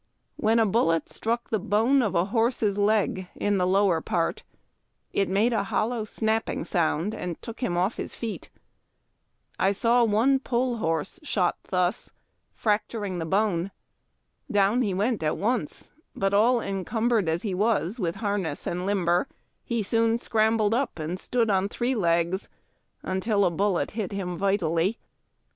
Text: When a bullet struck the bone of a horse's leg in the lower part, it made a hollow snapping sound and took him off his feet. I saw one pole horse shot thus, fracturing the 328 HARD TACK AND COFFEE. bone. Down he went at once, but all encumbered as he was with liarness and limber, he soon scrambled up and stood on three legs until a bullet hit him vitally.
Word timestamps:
When 0.35 0.57
a 0.57 0.65
bullet 0.65 1.09
struck 1.09 1.51
the 1.51 1.59
bone 1.59 2.01
of 2.01 2.15
a 2.15 2.25
horse's 2.33 2.75
leg 2.79 3.27
in 3.35 3.59
the 3.59 3.67
lower 3.67 4.01
part, 4.01 4.41
it 5.13 5.29
made 5.29 5.53
a 5.53 5.65
hollow 5.65 6.05
snapping 6.05 6.63
sound 6.63 7.13
and 7.13 7.39
took 7.39 7.59
him 7.59 7.77
off 7.77 7.97
his 7.97 8.15
feet. 8.15 8.49
I 9.59 9.71
saw 9.71 10.03
one 10.03 10.39
pole 10.39 10.77
horse 10.77 11.19
shot 11.21 11.59
thus, 11.69 12.11
fracturing 12.55 13.19
the 13.19 13.25
328 13.25 13.69
HARD 13.69 13.71
TACK 14.47 14.71
AND 14.71 14.81
COFFEE. 14.81 14.81
bone. 14.81 14.81
Down 14.81 14.81
he 14.81 14.93
went 14.95 15.21
at 15.21 15.37
once, 15.37 15.93
but 16.15 16.33
all 16.33 16.59
encumbered 16.59 17.29
as 17.29 17.43
he 17.43 17.53
was 17.53 17.99
with 17.99 18.15
liarness 18.15 18.65
and 18.65 18.87
limber, 18.87 19.27
he 19.63 19.83
soon 19.83 20.17
scrambled 20.17 20.73
up 20.73 20.97
and 20.97 21.19
stood 21.19 21.51
on 21.51 21.69
three 21.69 21.93
legs 21.93 22.49
until 23.03 23.45
a 23.45 23.51
bullet 23.51 23.91
hit 23.91 24.11
him 24.11 24.35
vitally. 24.35 24.97